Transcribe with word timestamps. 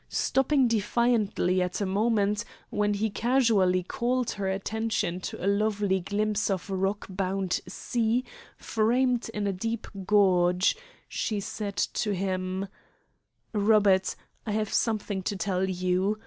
Stopping 0.09 0.67
defiantly 0.67 1.61
at 1.61 1.79
a 1.79 1.85
moment 1.85 2.43
when 2.71 2.95
he 2.95 3.11
casually 3.11 3.83
called 3.83 4.31
her 4.31 4.49
attention 4.49 5.19
to 5.19 5.45
a 5.45 5.45
lovely 5.45 5.99
glimpse 5.99 6.49
of 6.49 6.71
rock 6.71 7.05
bound 7.07 7.61
sea 7.67 8.25
framed 8.57 9.29
in 9.31 9.45
a 9.45 9.53
deep 9.53 9.85
gorge, 10.07 10.75
she 11.07 11.39
said 11.39 11.77
to 11.77 12.15
him: 12.15 12.67
"Robert, 13.53 14.15
I 14.47 14.53
have 14.53 14.73
something 14.73 15.21
to 15.21 15.35
tell 15.35 15.69
you. 15.69 16.17